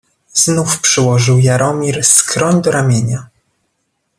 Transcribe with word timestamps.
"Znów 0.33 0.79
przyłożył 0.81 1.39
Jaromir 1.39 2.03
skroń 2.05 2.61
do 2.61 2.71
ramienia." 2.71 3.29